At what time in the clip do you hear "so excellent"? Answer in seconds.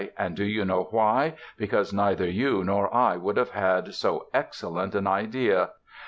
3.93-4.95